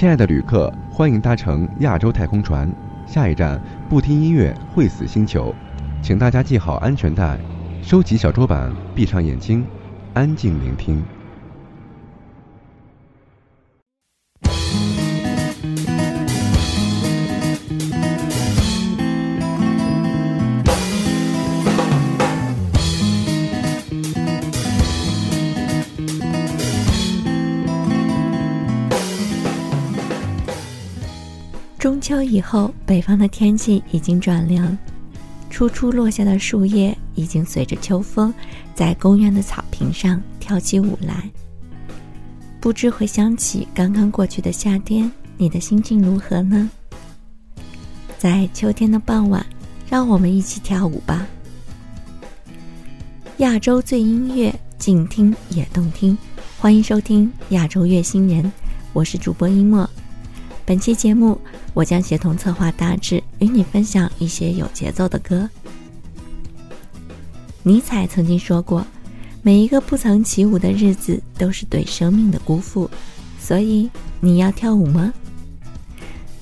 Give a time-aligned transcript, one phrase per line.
[0.00, 2.66] 亲爱的旅客，欢迎搭乘亚洲太空船，
[3.06, 5.54] 下一站不听音乐会死星球，
[6.00, 7.38] 请大家系好安全带，
[7.82, 9.62] 收起小桌板，闭上眼睛，
[10.14, 11.04] 安静聆听。
[32.40, 34.74] 以后，北方的天气已经转凉，
[35.50, 38.32] 初初落下的树叶已经随着秋风，
[38.74, 41.30] 在公园的草坪上跳起舞来。
[42.58, 46.70] 不知回想起刚刚过去的夏天，你的心情如何呢？
[48.16, 49.44] 在秋天的傍晚，
[49.86, 51.26] 让我们一起跳舞吧！
[53.36, 56.16] 亚洲最音乐，静听也动听，
[56.58, 58.50] 欢迎收听亚洲乐星人，
[58.94, 59.86] 我是主播一墨。
[60.64, 61.38] 本期节目，
[61.74, 65.48] 我将协同策划大致与你分享一些有节奏的歌。
[67.62, 68.86] 尼采曾经说过
[69.42, 72.90] ：“每一个不曾起舞的日子，都是对生命的辜负。”
[73.38, 73.88] 所以，
[74.20, 75.12] 你要跳舞吗？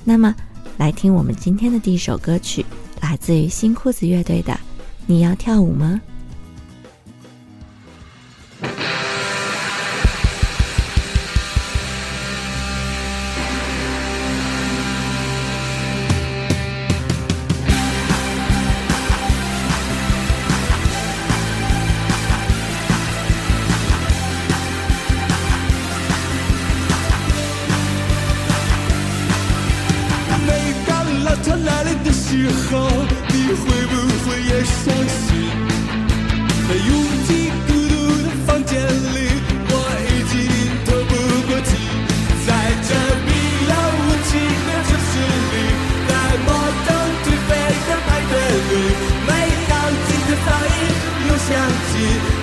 [0.03, 0.35] 那么，
[0.77, 2.65] 来听我们今天的第一首歌曲，
[3.01, 4.53] 来自于新裤子乐队的
[5.05, 6.01] 《你要跳舞吗》。
[30.49, 30.51] 每
[30.87, 30.89] 当
[31.23, 32.89] 浪潮来临的时候
[33.29, 33.93] 你会不
[34.25, 34.81] 会也伤
[35.21, 35.29] 心？
[36.67, 36.89] 在拥
[37.27, 37.29] 挤
[37.67, 39.17] 孤独的房间里
[39.69, 39.73] 我
[40.09, 40.33] 已经
[40.85, 41.11] 透不
[41.47, 41.71] 过气
[42.45, 42.47] 在
[42.87, 42.89] 这
[43.25, 43.27] 冰
[43.69, 44.31] 冷无情
[44.67, 45.11] 的城市
[45.51, 45.55] 里
[46.07, 46.11] 在
[46.45, 46.47] 摩
[46.85, 46.89] 登
[47.23, 47.49] 颓废
[47.87, 48.33] 的派对
[48.69, 48.71] 里
[49.27, 49.29] 每
[49.69, 49.71] 当
[50.05, 50.79] 吉他噪音
[51.27, 51.49] 又响
[51.89, 52.38] 起。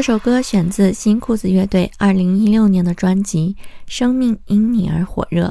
[0.00, 3.54] 这首歌选自新裤子乐队2016年的专辑
[3.84, 5.48] 《生命因你而火热》。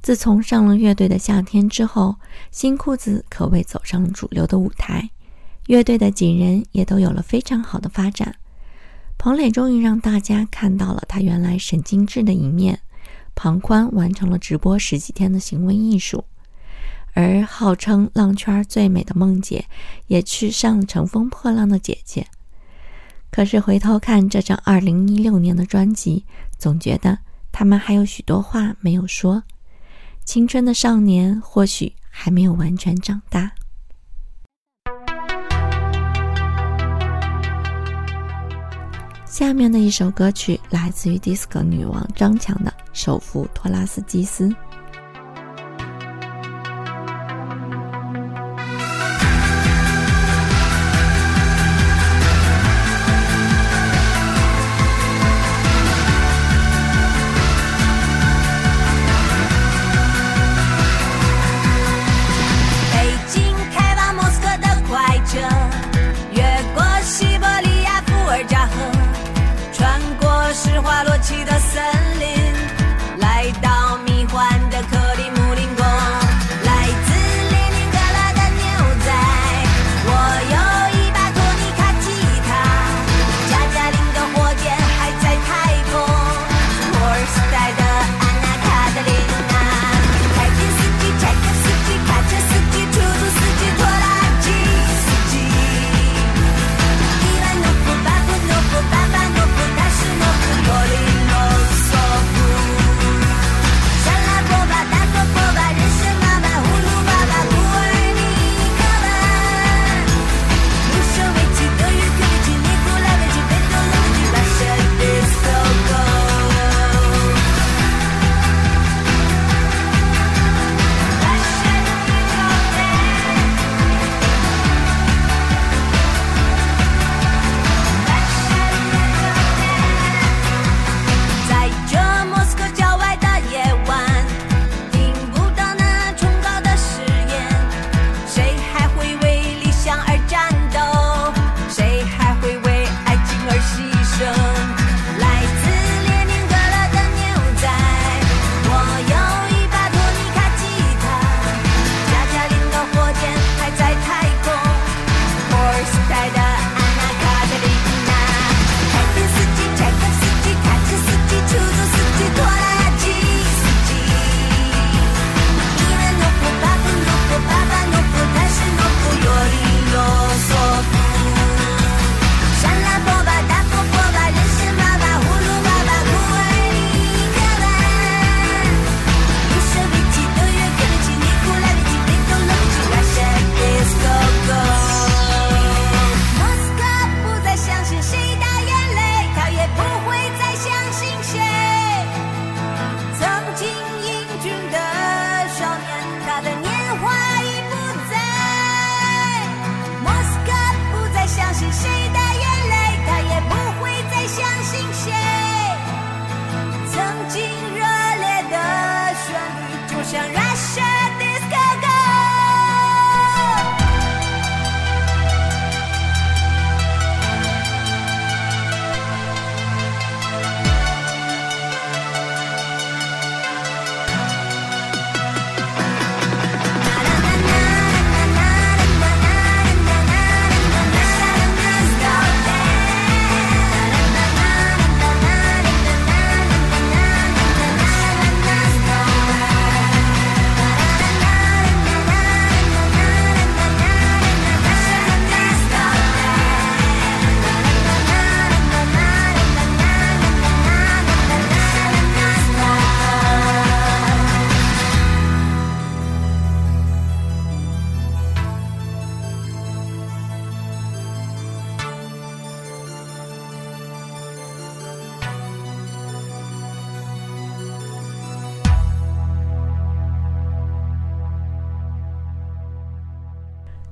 [0.00, 2.16] 自从上了乐队的夏天之后，
[2.50, 5.10] 新裤子可谓走上了主流的舞台，
[5.66, 8.36] 乐队的几人也都有了非常好的发展。
[9.18, 12.80] 彭磊终于让大家看到了他原来神经质的一面。
[13.34, 16.24] 庞宽完成了直播十几天的行为艺术，
[17.12, 19.66] 而号称浪圈最美的梦姐
[20.06, 22.26] 也去上了乘风破浪的姐姐。
[23.30, 26.24] 可是回头看这张二零一六年的专辑，
[26.58, 27.16] 总觉得
[27.52, 29.42] 他们还有许多话没有说。
[30.24, 33.50] 青春的少年或许还没有完全长大。
[39.26, 44.48] 下面的一首歌曲来自于 disco 女王张强的《首富托拉斯基斯》。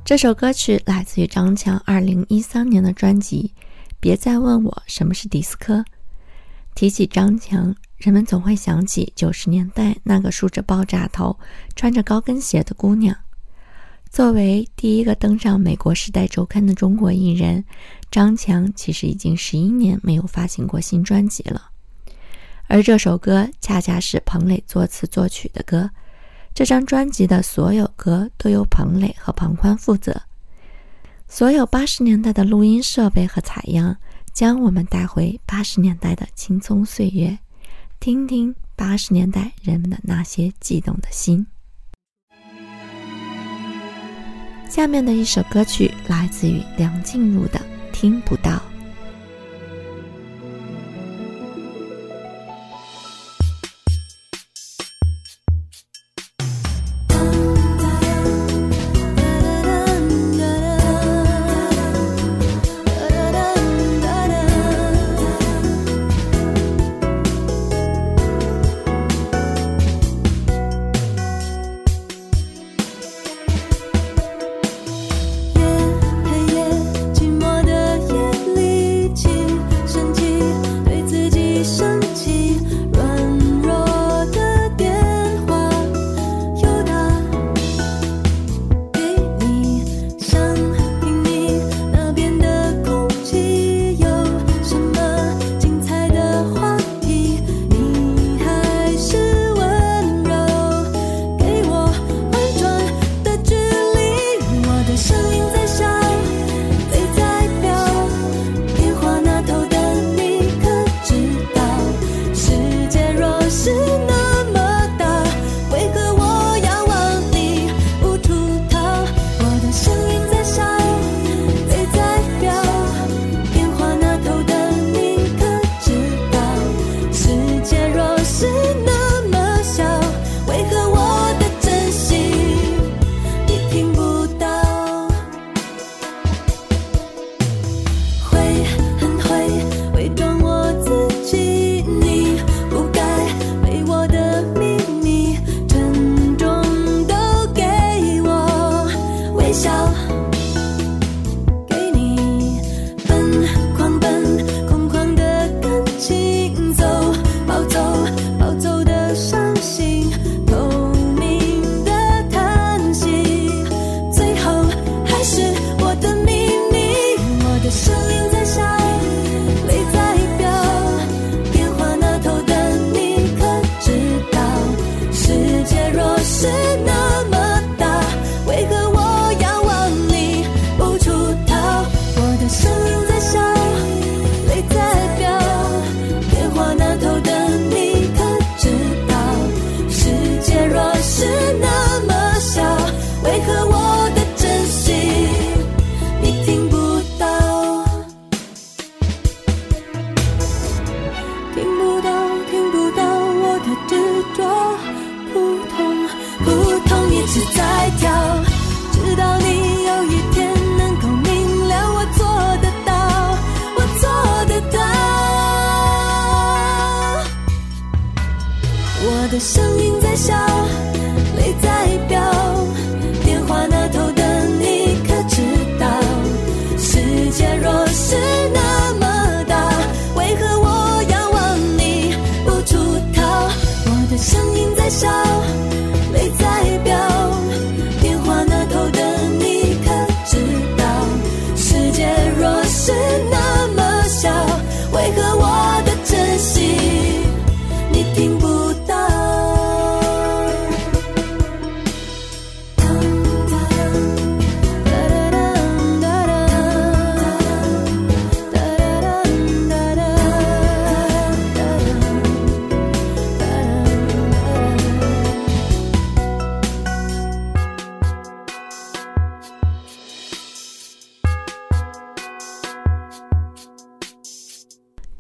[0.07, 3.53] 这首歌曲来自于张强二零一三年的专辑
[3.99, 5.79] 《别再问我什么是迪斯科》。
[6.77, 11.37] 提起张强，人们总会想起九十年代那个梳着爆炸头、
[11.75, 13.17] 穿着高跟鞋的姑娘。
[14.09, 17.65] 作为第一个登上美国《时代周刊》的中国艺人，
[18.09, 21.71] 张强其实已经十一年没有发行过新专辑了。
[22.69, 25.91] 而这首歌恰恰是彭磊作词作曲的歌。
[26.57, 30.23] 这张专辑的所有歌都由彭磊和庞宽负责，
[31.29, 33.95] 所有八十年代的录音设备和采样，
[34.33, 37.39] 将我们带回八十年代的青葱岁月，
[38.01, 41.47] 听听八十年代人们的那些悸动的心。
[44.67, 47.59] 下面的一首歌曲来自于梁静茹的
[47.93, 48.53] 《听不到》。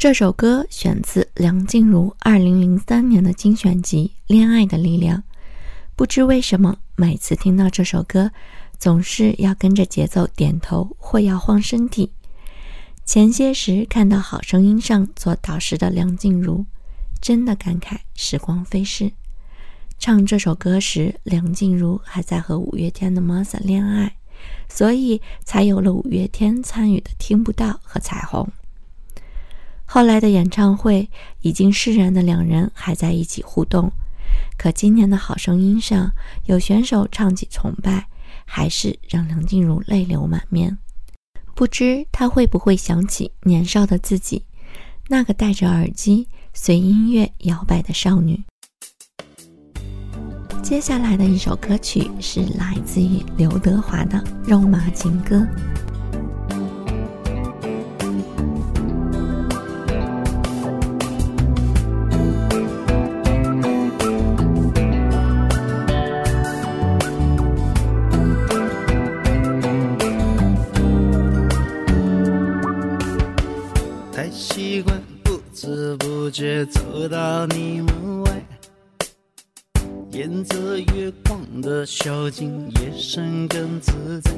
[0.06, 5.18] 这首歌选自梁静茹2003年的精选集《恋爱的力量》。
[5.96, 8.30] 不知为什么，每次听到这首歌，
[8.78, 12.12] 总是要跟着节奏点头或要晃身体。
[13.04, 16.64] 前些时看到《好声音》上做导师的梁静茹，
[17.20, 19.10] 真的感慨时光飞逝。
[19.98, 24.14] 唱这首歌时，梁静茹还在和五月天的 Masa 恋爱，
[24.68, 28.44] 所以才有了五月天参与的《听不到》和《彩虹》。
[29.86, 31.08] 后来的演唱会
[31.40, 33.90] 已经释然的两人还在一起互动，
[34.58, 36.12] 可今年的好声音上
[36.44, 38.08] 有选手唱起崇拜，
[38.44, 40.76] 还是让梁静茹泪流满面。
[41.54, 44.44] 不知她会不会想起年少的自己，
[45.08, 48.44] 那个戴着耳机随音乐摇摆的少女。
[50.62, 54.18] 接下来的一首歌曲是来自于刘德华的
[54.50, 55.36] 《肉麻情歌》。
[74.56, 78.46] 习惯，不知不觉走到你门外，
[80.10, 84.30] 沿着月光的小径，夜深更自在。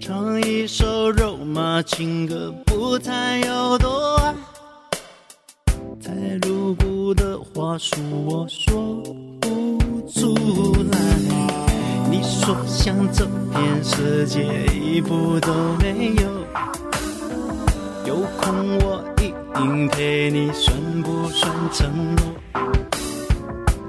[0.00, 4.34] 唱一首肉麻情歌，不谈有多爱。
[6.02, 9.02] 太露骨的话术我说
[9.42, 9.78] 不
[10.10, 10.34] 出
[10.90, 10.98] 来。
[12.10, 15.52] 你说想走遍世界一步都
[15.82, 16.87] 没有，
[18.08, 22.24] 有空我一定陪你，算不算承诺？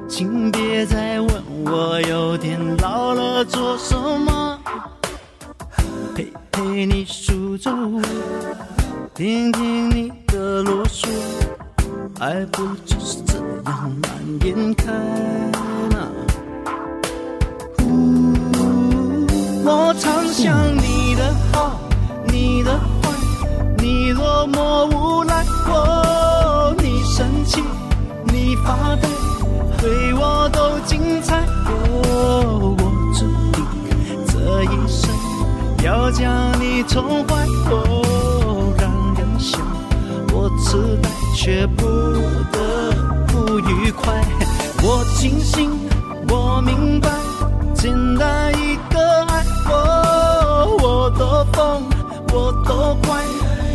[0.09, 4.59] 请别再问我有点老了做什么。
[6.13, 8.03] 陪陪你数皱纹，
[9.15, 11.07] 听听你的啰嗦，
[12.19, 14.11] 爱不就是这样蔓
[14.45, 14.91] 延开
[24.39, 25.43] 多么无奈。
[25.67, 27.62] 哦，你生气，
[28.24, 29.10] 你发呆，
[29.81, 31.43] 对我都精彩。
[31.65, 33.65] 哦，我注定
[34.27, 35.13] 这一生。
[35.84, 39.60] 要将你宠坏，哦，让人笑，
[40.31, 41.84] 我痴呆却不
[42.50, 42.93] 得
[43.27, 44.24] 不愉快。
[44.81, 45.69] 我清醒，
[46.29, 47.10] 我明白，
[47.74, 51.84] 简单一个爱，哦，我多疯，
[52.31, 53.25] 我多坏，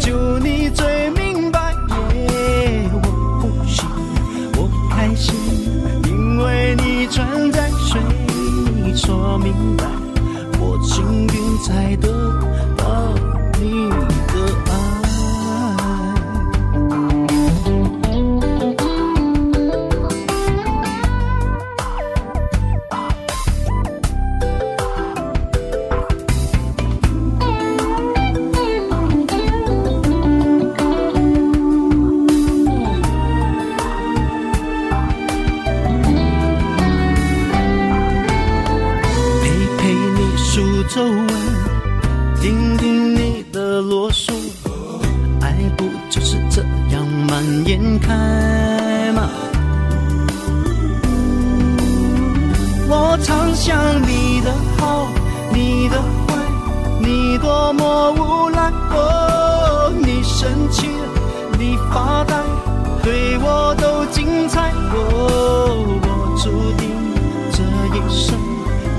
[0.04, 1.74] 就你最明白。
[2.92, 2.98] 我
[3.40, 3.88] 不行，
[4.58, 5.34] 我开心，
[6.06, 7.98] 因为你站在，随
[8.84, 9.84] 你说明白。
[10.60, 12.08] 我情愿才得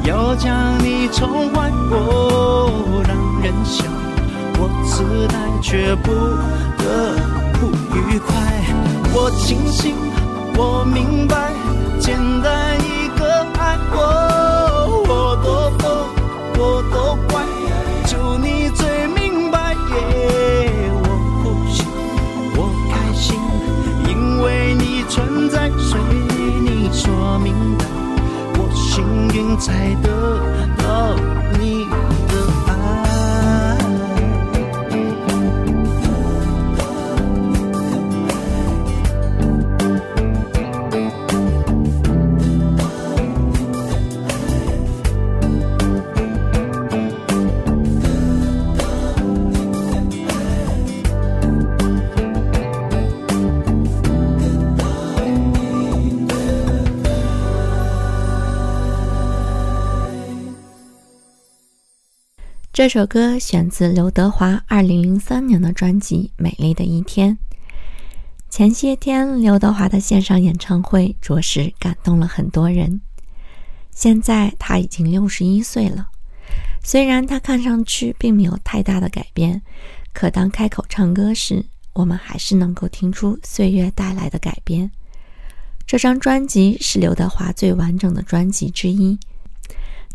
[0.05, 3.83] 要将你宠坏，我让人笑，
[4.59, 6.11] 我痴呆却不
[6.77, 6.83] 得
[7.59, 8.35] 不愉快。
[9.13, 9.95] 我清醒，
[10.55, 11.51] 我明白，
[11.99, 14.34] 简单一个爱，哦，
[29.35, 30.54] 精彩的
[62.75, 67.31] 这首歌选自刘德华2003年的专辑《美丽的一天》。
[68.49, 72.99] 前些天，刘德华的线上演唱会着实感动了很多人。
[73.91, 76.09] 现在他已经六十一岁了，
[76.83, 79.61] 虽然他看上去并没有太大的改变，
[80.11, 84.91] 可当开口唱歌时，我们还是能够听出岁月带来的改变。
[85.87, 89.17] 这张专辑是刘德华最完整的专辑之一。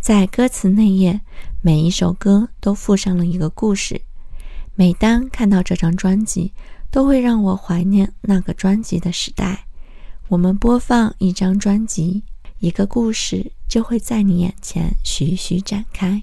[0.01, 1.21] 在歌词内页，
[1.61, 4.01] 每一首歌都附上了一个故事。
[4.75, 6.55] 每当看到这张专辑，
[6.91, 9.67] 都会让我怀念那个专辑的时代。
[10.29, 12.23] 我们播放一张专辑，
[12.61, 16.23] 一个故事就会在你眼前徐徐展开。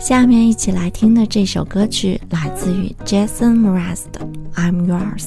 [0.00, 4.20] 下面一起来听的这首歌曲来自于 Jason Mraz 的
[4.54, 5.26] 《I'm Yours》。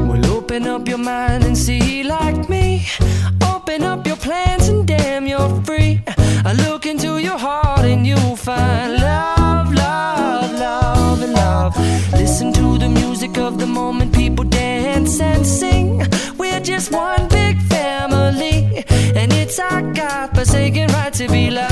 [0.08, 2.86] Well, open up your mind and see like me.
[3.42, 6.02] Open up your plans and damn, you're free.
[6.44, 11.74] I look into your heart and you'll find love, love, love, and love.
[12.12, 14.01] Listen to the music of the moment,
[20.52, 21.71] God forsaken right to be loved,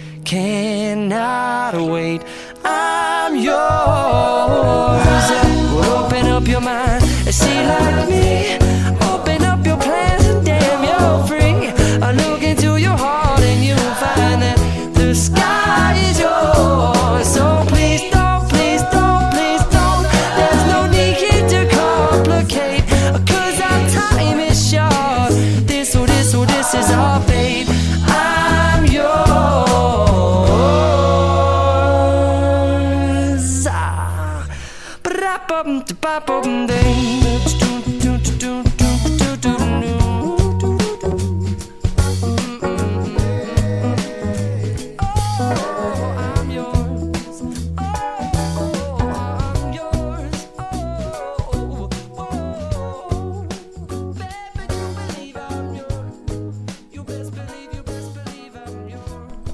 [0.31, 2.21] cannot wait.
[2.63, 3.51] I'm yours.
[5.75, 8.70] Well, open up your mind and see like me.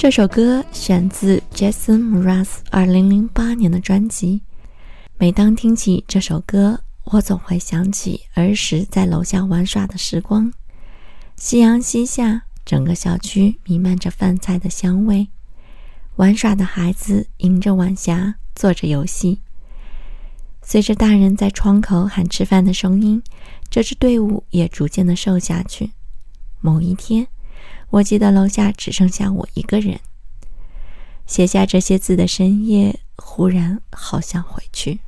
[0.08, 4.42] 这首歌选自 Jason Mraz 2008年的专辑。
[5.18, 10.54] 每当听起这首歌，我总会想起儿时在楼下玩耍的时光。
[11.36, 15.28] 夕阳西下，整个小区弥漫着饭菜的香味。
[16.16, 19.42] 玩耍的孩子迎着晚霞做着游戏。
[20.62, 23.22] 随着大人在窗口喊吃饭的声音，
[23.70, 25.92] 这支队伍也逐渐的瘦下去。
[26.62, 27.28] 某一天，
[27.90, 30.00] 我记得楼下只剩下我一个人。
[31.26, 35.00] 写下这些字的深夜，忽然好想回去。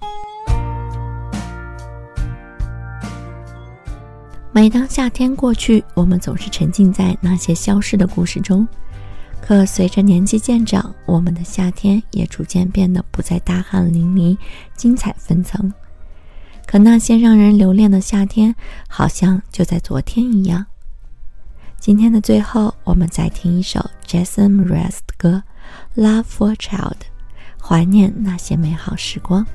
[4.52, 8.68] 每当夏天过去，我们总是沉浸在那些消失的故事中。
[9.42, 14.38] 可随着年纪渐长，我们的夏天也逐渐变得不再大汗淋漓、
[14.76, 15.72] 精彩纷呈。
[16.66, 18.54] 可那些让人留恋的夏天，
[18.88, 20.66] 好像就在昨天一样。
[21.80, 25.42] 今天的最后，我们再听一首 Jason Mraz 的歌
[26.02, 26.92] 《Love for Child》，
[27.60, 29.46] 怀念那些美好时光。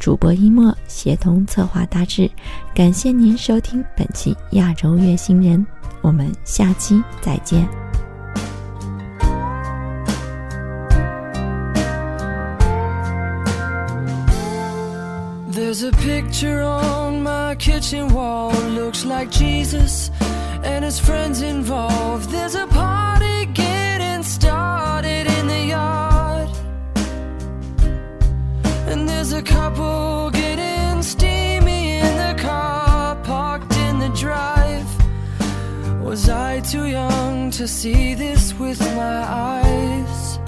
[0.00, 2.28] 主播一墨协同策划大致，
[2.74, 5.64] 感谢您收听本期亚洲月星人，
[6.02, 7.66] 我们下期再见。
[15.52, 20.10] There's a picture on my kitchen wall, looks like Jesus
[20.64, 22.30] and his friends involved.
[22.30, 26.48] There's a party getting started in the yard,
[28.88, 34.86] and there's a couple getting steamy in the car parked in the drive.
[36.02, 39.22] Was I too young to see this with my
[39.54, 40.38] eyes?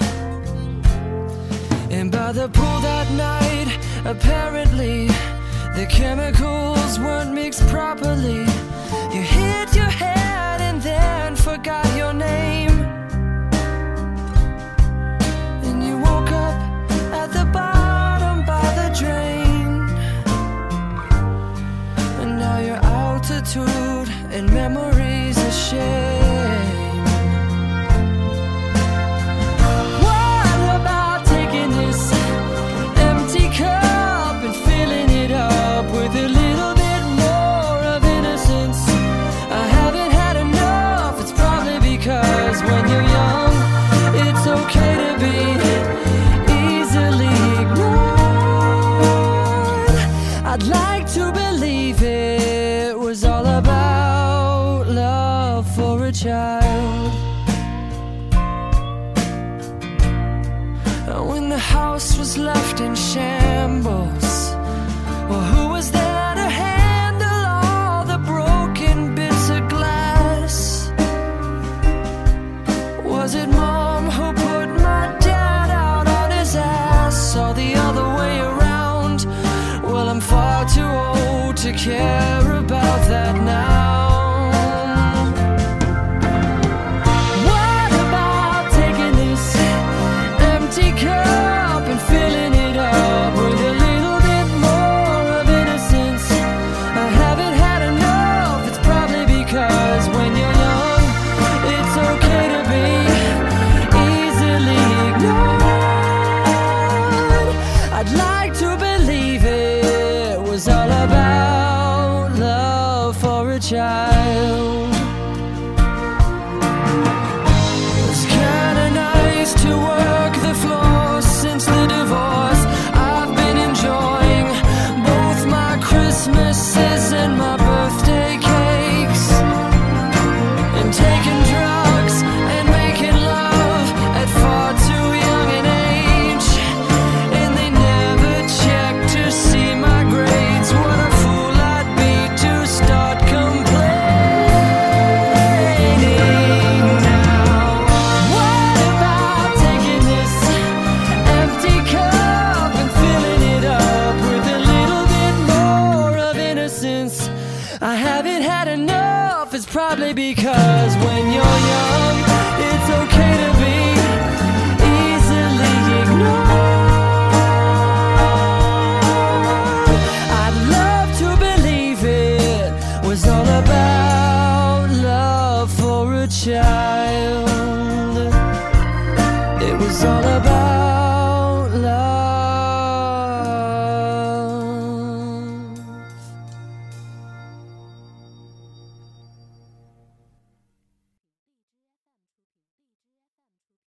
[1.91, 3.69] And by the pool that night,
[4.05, 5.07] apparently,
[5.75, 8.45] the chemicals weren't mixed properly.
[9.13, 12.70] You hid your head and then forgot your name.